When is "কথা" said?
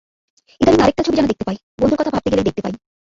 1.99-2.11